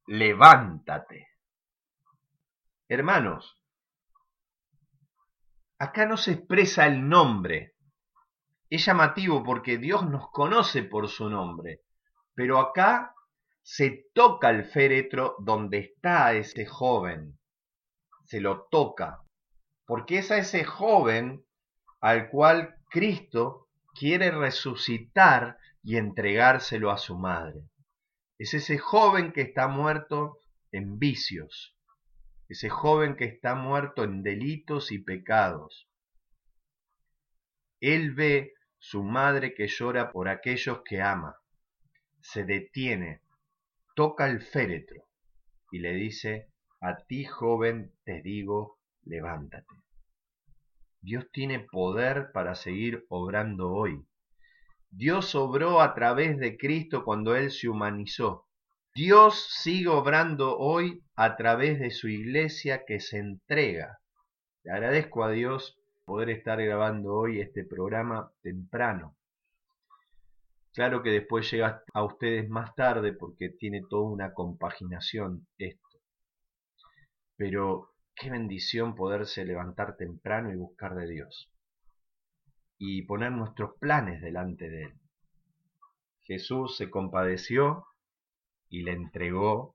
levántate. 0.08 1.28
Hermanos, 2.88 3.62
acá 5.78 6.06
no 6.06 6.16
se 6.16 6.32
expresa 6.32 6.86
el 6.86 7.08
nombre. 7.08 7.76
Es 8.68 8.84
llamativo 8.84 9.44
porque 9.44 9.78
Dios 9.78 10.10
nos 10.10 10.28
conoce 10.32 10.82
por 10.82 11.08
su 11.08 11.30
nombre, 11.30 11.82
pero 12.34 12.58
acá 12.58 13.14
se 13.62 14.06
toca 14.12 14.50
el 14.50 14.64
féretro 14.64 15.36
donde 15.38 15.78
está 15.78 16.34
ese 16.34 16.66
joven. 16.66 17.38
Se 18.26 18.40
lo 18.40 18.66
toca, 18.66 19.22
porque 19.86 20.18
es 20.18 20.32
a 20.32 20.38
ese 20.38 20.64
joven 20.64 21.46
al 22.00 22.28
cual 22.28 22.74
Cristo 22.90 23.68
quiere 23.94 24.32
resucitar 24.32 25.58
y 25.84 25.98
entregárselo 25.98 26.90
a 26.90 26.98
su 26.98 27.16
madre. 27.16 27.60
Es 28.38 28.54
ese 28.54 28.78
joven 28.78 29.32
que 29.32 29.42
está 29.42 29.68
muerto 29.68 30.38
en 30.72 30.98
vicios, 30.98 31.76
ese 32.48 32.70
joven 32.70 33.16
que 33.16 33.26
está 33.26 33.54
muerto 33.54 34.02
en 34.02 34.22
delitos 34.22 34.90
y 34.90 34.98
pecados. 34.98 35.88
Él 37.80 38.14
ve 38.14 38.54
su 38.78 39.04
madre 39.04 39.54
que 39.54 39.68
llora 39.68 40.10
por 40.10 40.28
aquellos 40.28 40.82
que 40.84 41.02
ama, 41.02 41.36
se 42.20 42.44
detiene, 42.44 43.20
toca 43.94 44.26
el 44.26 44.40
féretro 44.40 45.06
y 45.70 45.80
le 45.80 45.92
dice, 45.92 46.48
a 46.80 46.96
ti 46.96 47.24
joven 47.24 47.92
te 48.04 48.22
digo, 48.22 48.78
levántate. 49.04 49.74
Dios 51.02 51.30
tiene 51.30 51.60
poder 51.60 52.32
para 52.32 52.54
seguir 52.54 53.04
obrando 53.10 53.70
hoy. 53.70 54.06
Dios 54.96 55.34
obró 55.34 55.80
a 55.80 55.92
través 55.92 56.38
de 56.38 56.56
Cristo 56.56 57.04
cuando 57.04 57.34
Él 57.34 57.50
se 57.50 57.68
humanizó. 57.68 58.46
Dios 58.94 59.48
sigue 59.50 59.88
obrando 59.88 60.56
hoy 60.56 61.02
a 61.16 61.34
través 61.34 61.80
de 61.80 61.90
su 61.90 62.08
iglesia 62.08 62.84
que 62.86 63.00
se 63.00 63.18
entrega. 63.18 63.98
Le 64.62 64.70
agradezco 64.70 65.24
a 65.24 65.32
Dios 65.32 65.76
poder 66.04 66.30
estar 66.30 66.62
grabando 66.62 67.12
hoy 67.12 67.40
este 67.40 67.64
programa 67.64 68.30
temprano. 68.40 69.16
Claro 70.72 71.02
que 71.02 71.10
después 71.10 71.50
llega 71.50 71.82
a 71.92 72.04
ustedes 72.04 72.48
más 72.48 72.72
tarde 72.76 73.12
porque 73.12 73.48
tiene 73.48 73.82
toda 73.90 74.08
una 74.08 74.32
compaginación 74.32 75.48
esto. 75.58 75.98
Pero 77.36 77.90
qué 78.14 78.30
bendición 78.30 78.94
poderse 78.94 79.44
levantar 79.44 79.96
temprano 79.96 80.52
y 80.52 80.56
buscar 80.56 80.94
de 80.94 81.08
Dios. 81.08 81.50
Y 82.86 83.00
poner 83.00 83.32
nuestros 83.32 83.78
planes 83.80 84.20
delante 84.20 84.68
de 84.68 84.82
Él. 84.82 84.92
Jesús 86.24 86.76
se 86.76 86.90
compadeció 86.90 87.86
y 88.68 88.82
le 88.82 88.92
entregó 88.92 89.74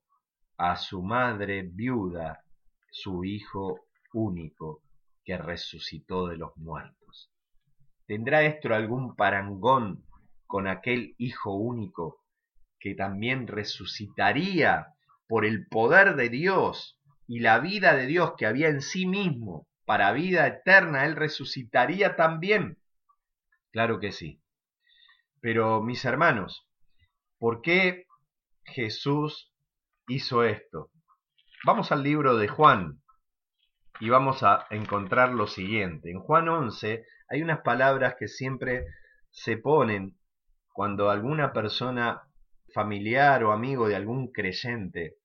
a 0.57 0.75
su 0.75 1.01
madre 1.01 1.63
viuda 1.63 2.43
su 2.91 3.23
hijo 3.25 3.79
único 4.13 4.83
que 5.25 5.39
resucitó 5.39 6.27
de 6.27 6.37
los 6.37 6.55
muertos. 6.57 7.31
¿Tendrá 8.05 8.43
esto 8.43 8.75
algún 8.75 9.15
parangón 9.15 10.05
con 10.45 10.67
aquel 10.67 11.15
hijo 11.17 11.55
único 11.55 12.21
que 12.79 12.93
también 12.93 13.47
resucitaría 13.47 14.93
por 15.27 15.45
el 15.45 15.65
poder 15.65 16.15
de 16.15 16.29
Dios 16.29 16.99
y 17.25 17.39
la 17.39 17.57
vida 17.57 17.95
de 17.95 18.05
Dios 18.05 18.33
que 18.37 18.45
había 18.45 18.67
en 18.67 18.81
sí 18.83 19.07
mismo 19.07 19.65
para 19.85 20.11
vida 20.11 20.45
eterna, 20.45 21.07
Él 21.07 21.15
resucitaría 21.15 22.15
también? 22.15 22.78
Claro 23.71 23.99
que 23.99 24.11
sí. 24.11 24.41
Pero 25.41 25.81
mis 25.81 26.03
hermanos, 26.05 26.67
¿por 27.37 27.61
qué 27.61 28.05
Jesús 28.63 29.53
hizo 30.07 30.43
esto? 30.43 30.91
Vamos 31.65 31.91
al 31.91 32.03
libro 32.03 32.37
de 32.37 32.47
Juan 32.47 33.01
y 33.99 34.09
vamos 34.09 34.43
a 34.43 34.65
encontrar 34.69 35.33
lo 35.33 35.47
siguiente. 35.47 36.11
En 36.11 36.19
Juan 36.19 36.49
11 36.49 37.05
hay 37.29 37.41
unas 37.41 37.61
palabras 37.61 38.15
que 38.17 38.27
siempre 38.27 38.85
se 39.29 39.57
ponen 39.57 40.17
cuando 40.73 41.09
alguna 41.09 41.51
persona 41.53 42.23
familiar 42.73 43.43
o 43.43 43.51
amigo 43.51 43.87
de 43.87 43.95
algún 43.95 44.31
creyente 44.31 45.17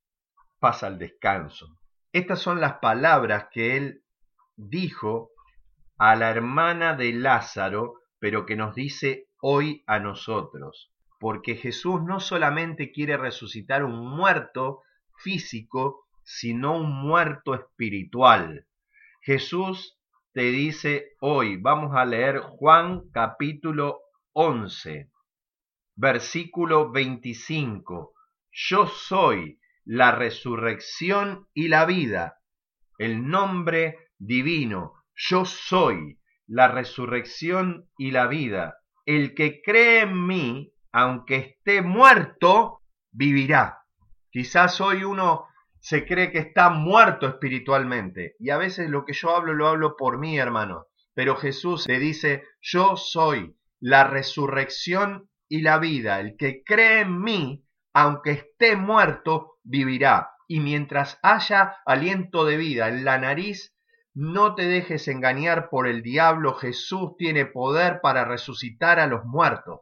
pasa 0.59 0.87
al 0.87 0.99
descanso. 0.99 1.79
Estas 2.13 2.41
son 2.41 2.61
las 2.61 2.75
palabras 2.75 3.49
que 3.51 3.77
él 3.77 4.03
dijo 4.57 5.31
a 5.99 6.17
la 6.17 6.31
hermana 6.31 6.95
de 6.95 7.13
Lázaro, 7.13 7.95
pero 8.25 8.47
que 8.47 8.57
nos 8.57 8.75
dice 8.75 9.29
hoy 9.43 9.85
a 9.87 9.99
nosotros 9.99 10.91
porque 11.19 11.57
Jesús 11.57 12.03
no 12.03 12.21
solamente 12.21 12.91
quiere 12.91 13.19
resucitar 13.19 13.85
un 13.85 13.99
muerto 14.17 14.81
físico, 15.19 16.07
sino 16.23 16.75
un 16.75 16.91
muerto 16.91 17.55
espiritual. 17.55 18.67
Jesús 19.21 19.99
te 20.33 20.45
dice 20.45 21.11
hoy, 21.21 21.59
vamos 21.59 21.95
a 21.95 22.07
leer 22.07 22.39
Juan 22.41 23.11
capítulo 23.13 24.01
11, 24.33 25.11
versículo 25.95 26.91
25, 26.93 28.15
yo 28.53 28.87
soy 28.87 29.61
la 29.85 30.13
resurrección 30.13 31.47
y 31.53 31.69
la 31.69 31.85
vida, 31.85 32.39
el 32.97 33.29
nombre 33.29 33.99
divino, 34.17 34.95
yo 35.15 35.45
soy 35.45 36.19
la 36.47 36.69
resurrección 36.69 37.89
y 37.99 38.11
la 38.11 38.27
vida. 38.27 38.79
El 39.07 39.35
que 39.35 39.61
cree 39.63 40.01
en 40.03 40.27
mí, 40.27 40.73
aunque 40.93 41.37
esté 41.37 41.83
muerto, 41.83 42.81
vivirá. 43.13 43.79
Quizás 44.31 44.81
hoy 44.81 45.05
uno 45.05 45.47
se 45.81 46.07
cree 46.07 46.33
que 46.33 46.39
está 46.39 46.71
muerto 46.71 47.29
espiritualmente. 47.29 48.37
Y 48.39 48.51
a 48.51 48.57
veces 48.57 48.89
lo 48.89 49.05
que 49.05 49.13
yo 49.13 49.37
hablo 49.37 49.53
lo 49.53 49.69
hablo 49.69 49.97
por 49.97 50.19
mí, 50.19 50.39
hermano. 50.39 50.87
Pero 51.15 51.37
Jesús 51.37 51.87
le 51.87 51.99
dice, 51.99 52.43
yo 52.61 52.97
soy 52.97 53.57
la 53.81 54.05
resurrección 54.05 55.29
y 55.49 55.61
la 55.61 55.79
vida. 55.79 56.21
El 56.21 56.37
que 56.37 56.63
cree 56.65 57.03
en 57.03 57.21
mí, 57.21 57.67
aunque 57.93 58.31
esté 58.31 58.77
muerto, 58.77 59.59
vivirá. 59.63 60.31
Y 60.49 60.61
mientras 60.61 61.19
haya 61.23 61.77
aliento 61.85 62.45
de 62.45 62.57
vida 62.57 62.89
en 62.89 63.05
la 63.05 63.19
nariz, 63.19 63.74
no 64.15 64.55
te 64.55 64.65
dejes 64.65 65.09
engañar 65.09 65.69
por 65.69 65.87
el 65.87 66.03
diablo. 66.03 66.55
Jesús 66.55 67.17
tiene 67.19 67.47
poder 67.47 68.01
para 68.01 68.25
resucitar 68.25 69.01
a 69.01 69.07
los 69.07 69.25
muertos 69.25 69.81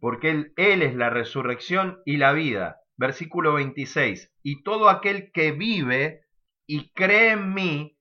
porque 0.00 0.30
él, 0.56 0.82
es 0.82 0.94
la 0.94 1.10
resurrección 1.10 2.00
y 2.04 2.16
la 2.16 2.32
vida. 2.32 2.80
Versículo 2.96 3.54
26. 3.54 4.32
Y 4.42 4.62
todo 4.62 4.88
aquel 4.88 5.30
que 5.32 5.52
vive 5.52 6.22
y 6.66 6.92
cree 6.92 7.32
en 7.32 7.54
mí, 7.54 7.98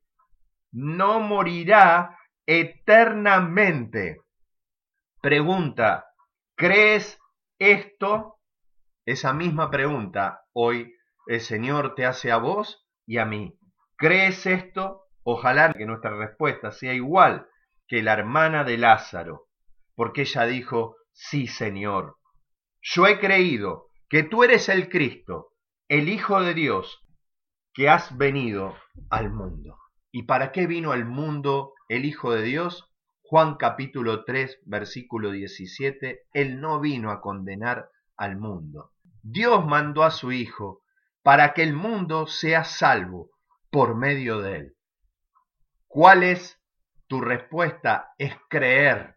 no 0.72 1.20
morirá 1.20 2.18
eternamente. 2.46 4.22
Pregunta, 5.22 6.06
¿crees 6.56 7.18
esto? 7.60 8.40
Esa 9.06 9.34
misma 9.34 9.70
pregunta 9.70 10.42
hoy 10.54 10.94
el 11.28 11.42
Señor 11.42 11.96
te 11.96 12.06
hace 12.06 12.32
a 12.32 12.38
vos 12.38 12.88
y 13.06 13.18
a 13.18 13.26
mí. 13.26 13.58
¿Crees 13.98 14.46
esto? 14.46 15.05
Ojalá 15.28 15.74
que 15.74 15.88
nuestra 15.88 16.16
respuesta 16.16 16.72
sea 16.72 16.94
igual 16.94 17.48
que 17.88 18.04
la 18.04 18.14
hermana 18.14 18.64
de 18.64 18.78
Lázaro, 18.78 19.48
porque 19.96 20.22
ella 20.22 20.46
dijo, 20.46 20.98
Sí, 21.14 21.48
Señor, 21.48 22.18
yo 22.80 23.08
he 23.08 23.20
creído 23.20 23.88
que 24.08 24.22
tú 24.22 24.44
eres 24.44 24.70
el 24.70 24.88
Cristo, 24.88 25.54
el 25.88 26.10
Hijo 26.10 26.42
de 26.44 26.54
Dios, 26.54 27.02
que 27.74 27.90
has 27.90 28.16
venido 28.16 28.76
al 29.10 29.32
mundo. 29.32 29.80
¿Y 30.12 30.24
para 30.24 30.52
qué 30.52 30.68
vino 30.68 30.92
al 30.92 31.06
mundo 31.06 31.74
el 31.90 32.06
Hijo 32.06 32.32
de 32.32 32.44
Dios? 32.44 32.94
Juan 33.24 33.56
capítulo 33.56 34.26
3, 34.26 34.60
versículo 34.68 35.32
17, 35.32 36.28
Él 36.34 36.62
no 36.62 36.80
vino 36.80 37.10
a 37.10 37.20
condenar 37.20 37.90
al 38.16 38.38
mundo. 38.38 38.92
Dios 39.24 39.66
mandó 39.66 40.04
a 40.04 40.12
su 40.12 40.32
Hijo 40.32 40.84
para 41.24 41.56
que 41.56 41.64
el 41.64 41.74
mundo 41.74 42.28
sea 42.28 42.64
salvo 42.64 43.32
por 43.72 43.96
medio 43.96 44.42
de 44.42 44.58
Él. 44.58 44.75
¿Cuál 45.96 46.24
es 46.24 46.60
tu 47.08 47.22
respuesta? 47.22 48.12
Es 48.18 48.36
creer 48.50 49.16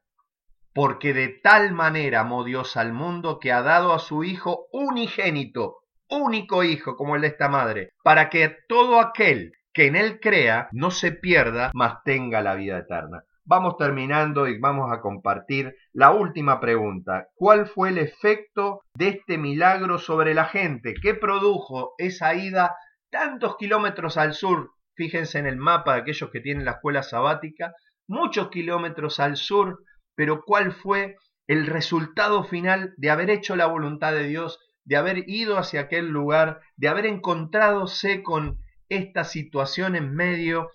porque 0.72 1.12
de 1.12 1.26
tal 1.42 1.72
manera 1.72 2.20
amó 2.20 2.44
Dios 2.44 2.76
al 2.76 2.92
mundo 2.92 3.40
que 3.40 3.50
ha 3.50 3.62
dado 3.62 3.92
a 3.92 3.98
su 3.98 4.22
Hijo 4.22 4.66
unigénito, 4.70 5.78
único 6.08 6.62
Hijo 6.62 6.94
como 6.94 7.16
el 7.16 7.22
de 7.22 7.26
esta 7.26 7.48
madre, 7.48 7.94
para 8.04 8.30
que 8.30 8.58
todo 8.68 9.00
aquel 9.00 9.54
que 9.72 9.86
en 9.86 9.96
Él 9.96 10.20
crea 10.20 10.68
no 10.70 10.92
se 10.92 11.10
pierda, 11.10 11.72
mas 11.74 12.04
tenga 12.04 12.42
la 12.42 12.54
vida 12.54 12.78
eterna. 12.78 13.24
Vamos 13.44 13.76
terminando 13.76 14.46
y 14.46 14.60
vamos 14.60 14.92
a 14.92 15.00
compartir 15.00 15.74
la 15.92 16.12
última 16.12 16.60
pregunta. 16.60 17.26
¿Cuál 17.34 17.66
fue 17.66 17.88
el 17.88 17.98
efecto 17.98 18.82
de 18.94 19.08
este 19.08 19.36
milagro 19.36 19.98
sobre 19.98 20.32
la 20.32 20.44
gente? 20.44 20.94
¿Qué 21.02 21.14
produjo 21.14 21.94
esa 21.98 22.36
ida 22.36 22.76
tantos 23.10 23.56
kilómetros 23.56 24.16
al 24.16 24.32
sur? 24.32 24.77
Fíjense 24.98 25.38
en 25.38 25.46
el 25.46 25.56
mapa 25.56 25.94
de 25.94 26.02
aquellos 26.02 26.30
que 26.30 26.40
tienen 26.40 26.66
la 26.66 26.72
escuela 26.72 27.02
sabática, 27.02 27.72
muchos 28.06 28.50
kilómetros 28.50 29.18
al 29.18 29.38
sur 29.38 29.78
pero 30.18 30.42
¿cuál 30.44 30.72
fue 30.72 31.16
el 31.46 31.68
resultado 31.68 32.42
final 32.42 32.92
de 32.96 33.10
haber 33.10 33.30
hecho 33.30 33.54
la 33.54 33.66
voluntad 33.66 34.10
de 34.10 34.26
Dios, 34.26 34.58
de 34.84 34.96
haber 34.96 35.28
ido 35.28 35.58
hacia 35.58 35.82
aquel 35.82 36.08
lugar, 36.08 36.60
de 36.74 36.88
haber 36.88 37.06
encontradose 37.06 38.24
con 38.24 38.58
esta 38.88 39.22
situación 39.22 39.94
en 39.94 40.12
medio, 40.12 40.72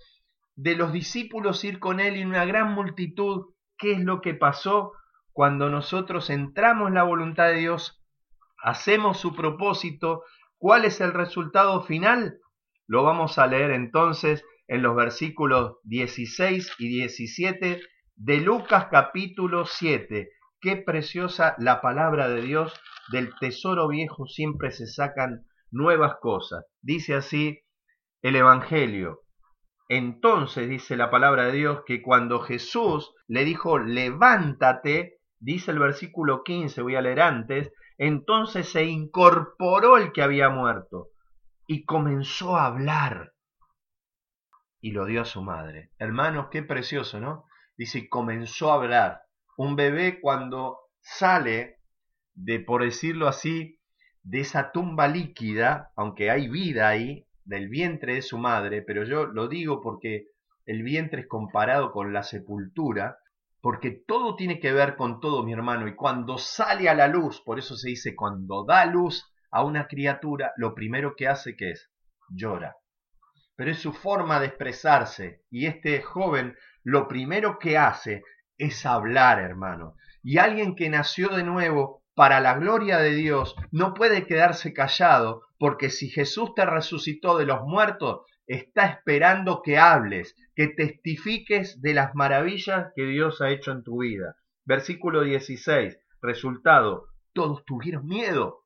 de 0.55 0.75
los 0.75 0.93
discípulos 0.93 1.61
ir 1.65 1.79
con 1.79 1.99
él 1.99 2.15
y 2.15 2.23
una 2.23 2.45
gran 2.45 2.71
multitud. 2.71 3.47
¿Qué 3.77 3.91
es 3.91 3.99
lo 3.99 4.21
que 4.21 4.33
pasó 4.33 4.93
cuando 5.33 5.69
nosotros 5.69 6.29
entramos 6.29 6.87
en 6.87 6.93
la 6.93 7.03
voluntad 7.03 7.47
de 7.47 7.55
Dios, 7.55 8.01
hacemos 8.63 9.19
su 9.19 9.35
propósito? 9.35 10.23
¿Cuál 10.57 10.85
es 10.85 11.01
el 11.01 11.11
resultado 11.11 11.83
final? 11.83 12.39
Lo 12.85 13.03
vamos 13.03 13.39
a 13.39 13.47
leer 13.47 13.71
entonces 13.71 14.43
en 14.67 14.81
los 14.81 14.93
versículos 14.93 15.77
16 15.83 16.73
y 16.79 16.89
17 16.89 17.81
de 18.17 18.37
Lucas 18.41 18.87
capítulo 18.91 19.65
7. 19.65 20.29
Qué 20.59 20.75
preciosa 20.75 21.55
la 21.59 21.79
palabra 21.79 22.27
de 22.27 22.41
Dios, 22.41 22.73
del 23.09 23.29
tesoro 23.39 23.87
viejo 23.87 24.25
siempre 24.25 24.71
se 24.71 24.85
sacan 24.85 25.45
nuevas 25.71 26.15
cosas. 26.19 26.65
Dice 26.81 27.15
así 27.15 27.61
el 28.21 28.35
Evangelio. 28.35 29.21
Entonces 29.87 30.67
dice 30.67 30.97
la 30.97 31.09
palabra 31.09 31.45
de 31.45 31.53
Dios 31.53 31.83
que 31.85 32.01
cuando 32.01 32.41
Jesús 32.41 33.13
le 33.27 33.45
dijo, 33.45 33.79
levántate, 33.79 35.19
dice 35.39 35.71
el 35.71 35.79
versículo 35.79 36.43
15, 36.43 36.81
voy 36.81 36.95
a 36.95 37.01
leer 37.01 37.21
antes, 37.21 37.71
entonces 37.97 38.67
se 38.67 38.83
incorporó 38.83 39.97
el 39.97 40.11
que 40.11 40.21
había 40.21 40.49
muerto 40.49 41.12
y 41.67 41.85
comenzó 41.85 42.55
a 42.55 42.65
hablar 42.65 43.33
y 44.81 44.91
lo 44.91 45.05
dio 45.05 45.21
a 45.21 45.25
su 45.25 45.41
madre. 45.41 45.91
Hermanos, 45.97 46.47
qué 46.51 46.61
precioso, 46.61 47.19
¿no? 47.19 47.45
Dice, 47.77 48.09
comenzó 48.09 48.71
a 48.71 48.75
hablar. 48.75 49.21
Un 49.55 49.75
bebé 49.75 50.19
cuando 50.19 50.79
sale 50.99 51.79
de, 52.33 52.59
por 52.59 52.83
decirlo 52.83 53.27
así, 53.27 53.79
de 54.23 54.41
esa 54.41 54.71
tumba 54.71 55.07
líquida, 55.07 55.91
aunque 55.95 56.31
hay 56.31 56.49
vida 56.49 56.89
ahí, 56.89 57.27
del 57.45 57.69
vientre 57.69 58.15
de 58.15 58.21
su 58.21 58.37
madre, 58.37 58.81
pero 58.81 59.03
yo 59.03 59.25
lo 59.25 59.47
digo 59.47 59.81
porque 59.81 60.27
el 60.65 60.83
vientre 60.83 61.21
es 61.21 61.27
comparado 61.27 61.91
con 61.91 62.13
la 62.13 62.23
sepultura, 62.23 63.17
porque 63.61 63.91
todo 63.91 64.35
tiene 64.35 64.59
que 64.59 64.73
ver 64.73 64.95
con 64.95 65.19
todo, 65.19 65.43
mi 65.43 65.53
hermano, 65.53 65.87
y 65.87 65.95
cuando 65.95 66.37
sale 66.37 66.89
a 66.89 66.93
la 66.93 67.07
luz, 67.07 67.41
por 67.41 67.59
eso 67.59 67.75
se 67.75 67.89
dice, 67.89 68.15
cuando 68.15 68.65
da 68.65 68.85
luz 68.85 69.32
a 69.53 69.63
una 69.63 69.87
criatura, 69.87 70.51
lo 70.57 70.73
primero 70.73 71.15
que 71.15 71.27
hace 71.27 71.55
que 71.55 71.71
es 71.71 71.91
llora. 72.27 72.75
Pero 73.55 73.69
es 73.69 73.77
su 73.77 73.93
forma 73.93 74.39
de 74.39 74.47
expresarse, 74.47 75.43
y 75.51 75.67
este 75.67 76.01
joven 76.01 76.57
lo 76.83 77.07
primero 77.07 77.59
que 77.59 77.77
hace 77.77 78.23
es 78.57 78.85
hablar, 78.85 79.39
hermano. 79.39 79.95
Y 80.23 80.39
alguien 80.39 80.75
que 80.75 80.89
nació 80.89 81.29
de 81.29 81.43
nuevo 81.43 82.03
para 82.15 82.39
la 82.39 82.55
gloria 82.55 82.97
de 82.97 83.11
Dios 83.11 83.55
no 83.71 83.93
puede 83.93 84.25
quedarse 84.25 84.73
callado, 84.73 85.43
porque 85.59 85.91
si 85.91 86.09
Jesús 86.09 86.55
te 86.55 86.65
resucitó 86.65 87.37
de 87.37 87.45
los 87.45 87.61
muertos, 87.61 88.25
está 88.47 88.87
esperando 88.87 89.61
que 89.63 89.77
hables, 89.77 90.35
que 90.55 90.67
testifiques 90.67 91.79
de 91.79 91.93
las 91.93 92.15
maravillas 92.15 92.91
que 92.95 93.05
Dios 93.05 93.39
ha 93.41 93.51
hecho 93.51 93.71
en 93.71 93.83
tu 93.83 94.01
vida. 94.01 94.35
Versículo 94.65 95.21
16, 95.21 95.97
resultado, 96.21 97.07
todos 97.33 97.63
tuvieron 97.65 98.07
miedo. 98.07 98.62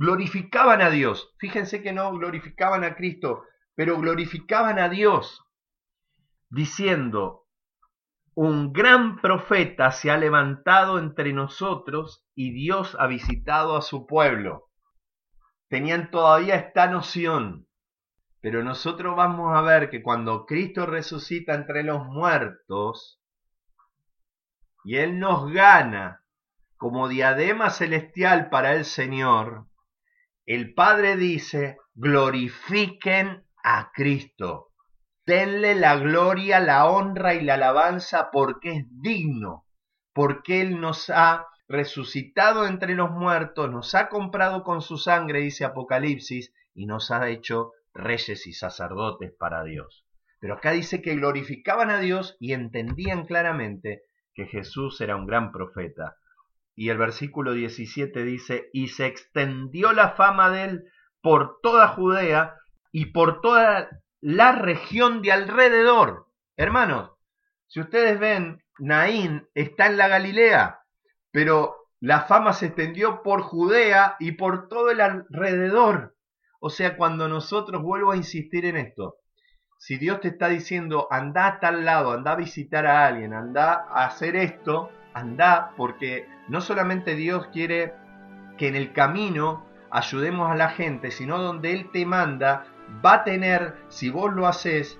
Glorificaban 0.00 0.80
a 0.80 0.88
Dios. 0.88 1.34
Fíjense 1.36 1.82
que 1.82 1.92
no 1.92 2.10
glorificaban 2.12 2.84
a 2.84 2.96
Cristo, 2.96 3.44
pero 3.74 3.98
glorificaban 3.98 4.78
a 4.78 4.88
Dios, 4.88 5.44
diciendo, 6.48 7.44
un 8.34 8.72
gran 8.72 9.20
profeta 9.20 9.90
se 9.90 10.10
ha 10.10 10.16
levantado 10.16 10.98
entre 10.98 11.34
nosotros 11.34 12.24
y 12.34 12.50
Dios 12.50 12.96
ha 12.98 13.08
visitado 13.08 13.76
a 13.76 13.82
su 13.82 14.06
pueblo. 14.06 14.70
Tenían 15.68 16.10
todavía 16.10 16.54
esta 16.54 16.86
noción, 16.86 17.66
pero 18.40 18.64
nosotros 18.64 19.14
vamos 19.14 19.54
a 19.54 19.60
ver 19.60 19.90
que 19.90 20.02
cuando 20.02 20.46
Cristo 20.46 20.86
resucita 20.86 21.52
entre 21.52 21.82
los 21.82 22.06
muertos 22.06 23.20
y 24.82 24.96
Él 24.96 25.18
nos 25.18 25.52
gana 25.52 26.24
como 26.78 27.06
diadema 27.06 27.68
celestial 27.68 28.48
para 28.48 28.72
el 28.72 28.86
Señor, 28.86 29.66
el 30.52 30.74
Padre 30.74 31.16
dice, 31.16 31.78
glorifiquen 31.94 33.44
a 33.62 33.92
Cristo. 33.94 34.72
Denle 35.24 35.76
la 35.76 35.96
gloria, 35.96 36.58
la 36.58 36.86
honra 36.86 37.34
y 37.34 37.42
la 37.42 37.54
alabanza 37.54 38.30
porque 38.32 38.72
es 38.72 38.86
digno, 39.00 39.64
porque 40.12 40.60
Él 40.60 40.80
nos 40.80 41.08
ha 41.08 41.46
resucitado 41.68 42.66
entre 42.66 42.96
los 42.96 43.12
muertos, 43.12 43.70
nos 43.70 43.94
ha 43.94 44.08
comprado 44.08 44.64
con 44.64 44.82
su 44.82 44.98
sangre, 44.98 45.38
dice 45.38 45.64
Apocalipsis, 45.64 46.52
y 46.74 46.86
nos 46.86 47.12
ha 47.12 47.28
hecho 47.28 47.70
reyes 47.94 48.44
y 48.48 48.52
sacerdotes 48.52 49.32
para 49.38 49.62
Dios. 49.62 50.04
Pero 50.40 50.54
acá 50.54 50.72
dice 50.72 51.00
que 51.00 51.14
glorificaban 51.14 51.90
a 51.90 52.00
Dios 52.00 52.36
y 52.40 52.54
entendían 52.54 53.24
claramente 53.24 54.02
que 54.34 54.46
Jesús 54.46 55.00
era 55.00 55.14
un 55.14 55.26
gran 55.26 55.52
profeta. 55.52 56.16
Y 56.80 56.88
el 56.88 56.96
versículo 56.96 57.52
17 57.52 58.24
dice, 58.24 58.70
y 58.72 58.88
se 58.88 59.04
extendió 59.04 59.92
la 59.92 60.12
fama 60.12 60.48
de 60.48 60.64
él 60.64 60.84
por 61.20 61.60
toda 61.60 61.88
Judea 61.88 62.56
y 62.90 63.12
por 63.12 63.42
toda 63.42 63.90
la 64.22 64.52
región 64.52 65.20
de 65.20 65.30
alrededor. 65.30 66.28
Hermanos, 66.56 67.10
si 67.66 67.80
ustedes 67.80 68.18
ven, 68.18 68.64
Naín 68.78 69.46
está 69.54 69.88
en 69.88 69.98
la 69.98 70.08
Galilea, 70.08 70.80
pero 71.30 71.76
la 72.00 72.22
fama 72.22 72.54
se 72.54 72.68
extendió 72.68 73.22
por 73.22 73.42
Judea 73.42 74.16
y 74.18 74.32
por 74.32 74.68
todo 74.68 74.88
el 74.90 75.02
alrededor. 75.02 76.16
O 76.60 76.70
sea, 76.70 76.96
cuando 76.96 77.28
nosotros, 77.28 77.82
vuelvo 77.82 78.12
a 78.12 78.16
insistir 78.16 78.64
en 78.64 78.78
esto, 78.78 79.16
si 79.78 79.98
Dios 79.98 80.20
te 80.20 80.28
está 80.28 80.48
diciendo, 80.48 81.08
anda 81.10 81.46
a 81.46 81.60
tal 81.60 81.84
lado, 81.84 82.12
anda 82.12 82.32
a 82.32 82.36
visitar 82.36 82.86
a 82.86 83.06
alguien, 83.06 83.34
anda 83.34 83.84
a 83.86 84.06
hacer 84.06 84.34
esto, 84.34 84.90
anda, 85.14 85.72
porque 85.76 86.28
no 86.48 86.60
solamente 86.60 87.14
Dios 87.14 87.46
quiere 87.48 87.94
que 88.56 88.68
en 88.68 88.76
el 88.76 88.92
camino 88.92 89.64
ayudemos 89.90 90.50
a 90.50 90.54
la 90.54 90.70
gente, 90.70 91.10
sino 91.10 91.38
donde 91.38 91.72
Él 91.72 91.90
te 91.92 92.06
manda, 92.06 92.66
va 93.04 93.14
a 93.14 93.24
tener, 93.24 93.76
si 93.88 94.10
vos 94.10 94.32
lo 94.32 94.46
haces 94.46 94.98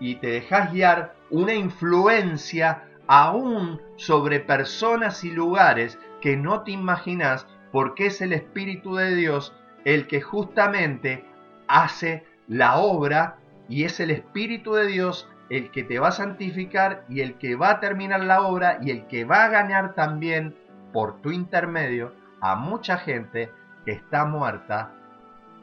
y 0.00 0.16
te 0.16 0.28
dejas 0.28 0.72
guiar, 0.72 1.14
una 1.30 1.54
influencia 1.54 2.84
aún 3.06 3.80
sobre 3.96 4.40
personas 4.40 5.24
y 5.24 5.30
lugares 5.30 5.98
que 6.20 6.36
no 6.36 6.62
te 6.62 6.72
imaginas 6.72 7.46
porque 7.72 8.06
es 8.06 8.20
el 8.20 8.32
Espíritu 8.32 8.96
de 8.96 9.14
Dios 9.14 9.54
el 9.84 10.06
que 10.06 10.20
justamente 10.20 11.24
hace 11.66 12.24
la 12.46 12.76
obra 12.76 13.38
y 13.68 13.84
es 13.84 14.00
el 14.00 14.10
Espíritu 14.10 14.74
de 14.74 14.86
Dios 14.86 15.28
el 15.50 15.70
que 15.70 15.84
te 15.84 15.98
va 15.98 16.08
a 16.08 16.12
santificar 16.12 17.04
y 17.08 17.20
el 17.20 17.38
que 17.38 17.56
va 17.56 17.70
a 17.70 17.80
terminar 17.80 18.22
la 18.24 18.42
obra 18.42 18.78
y 18.80 18.90
el 18.90 19.06
que 19.06 19.24
va 19.24 19.44
a 19.44 19.48
ganar 19.48 19.94
también 19.94 20.54
por 20.92 21.20
tu 21.20 21.30
intermedio 21.30 22.14
a 22.40 22.54
mucha 22.54 22.98
gente 22.98 23.50
que 23.84 23.92
está 23.92 24.24
muerta 24.24 24.92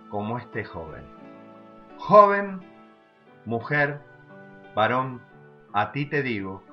como 0.10 0.38
este 0.38 0.64
joven. 0.64 1.04
Joven, 1.98 2.62
mujer, 3.46 4.00
varón, 4.76 5.22
a 5.74 5.92
ti 5.92 6.06
te 6.06 6.22
digo, 6.24 6.64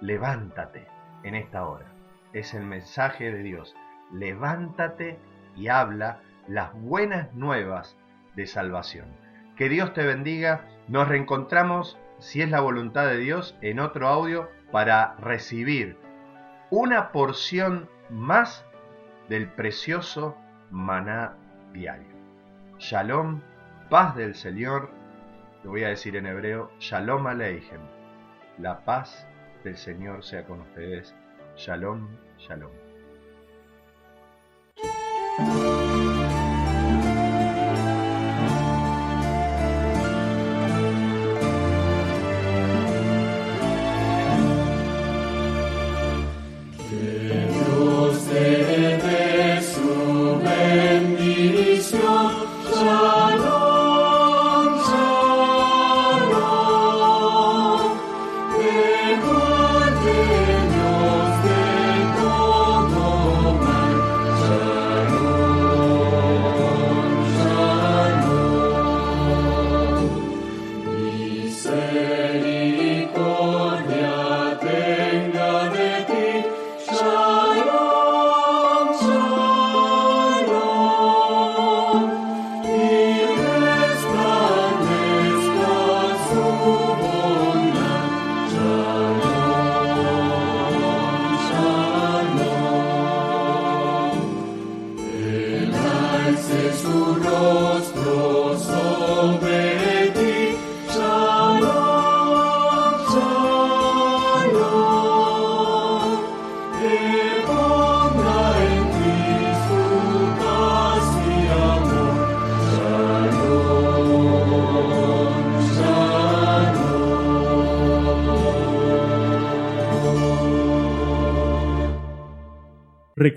levántate 0.00 0.86
en 1.22 1.34
esta 1.34 1.66
hora. 1.66 1.86
Es 2.32 2.54
el 2.54 2.64
mensaje 2.64 3.32
de 3.32 3.42
Dios. 3.42 3.74
Levántate 4.12 5.18
y 5.56 5.68
habla 5.68 6.20
las 6.46 6.72
buenas 6.74 7.32
nuevas 7.34 7.96
de 8.36 8.46
salvación. 8.46 9.08
Que 9.56 9.68
Dios 9.68 9.92
te 9.92 10.04
bendiga. 10.04 10.64
Nos 10.88 11.08
reencontramos, 11.08 11.98
si 12.18 12.42
es 12.42 12.50
la 12.50 12.60
voluntad 12.60 13.06
de 13.06 13.18
Dios, 13.18 13.56
en 13.60 13.80
otro 13.80 14.08
audio 14.08 14.48
para 14.72 15.14
recibir 15.16 15.96
una 16.70 17.12
porción 17.12 17.88
más 18.10 18.64
del 19.28 19.48
precioso 19.48 20.36
maná 20.70 21.36
diario. 21.72 22.08
Shalom 22.78 23.40
paz 23.88 24.14
del 24.16 24.34
Señor, 24.34 24.90
lo 25.64 25.70
voy 25.70 25.84
a 25.84 25.88
decir 25.88 26.16
en 26.16 26.26
hebreo, 26.26 26.70
Shalom 26.78 27.26
Aleichem. 27.26 27.80
La 28.58 28.84
paz 28.84 29.26
del 29.64 29.76
Señor 29.76 30.24
sea 30.24 30.44
con 30.44 30.60
ustedes. 30.60 31.14
Shalom, 31.56 32.08
shalom. 32.38 32.70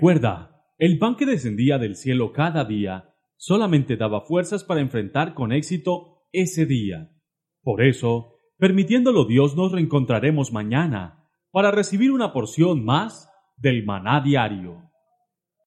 Recuerda, 0.02 0.64
el 0.78 0.98
pan 0.98 1.14
que 1.14 1.26
descendía 1.26 1.78
del 1.78 1.94
cielo 1.94 2.32
cada 2.32 2.64
día 2.64 3.14
solamente 3.36 3.96
daba 3.96 4.22
fuerzas 4.22 4.64
para 4.64 4.80
enfrentar 4.80 5.32
con 5.32 5.52
éxito 5.52 6.24
ese 6.32 6.66
día. 6.66 7.12
Por 7.62 7.84
eso, 7.84 8.34
permitiéndolo 8.58 9.26
Dios, 9.26 9.54
nos 9.54 9.70
reencontraremos 9.70 10.52
mañana 10.52 11.28
para 11.52 11.70
recibir 11.70 12.10
una 12.10 12.32
porción 12.32 12.84
más 12.84 13.30
del 13.56 13.84
maná 13.84 14.20
diario. 14.20 14.90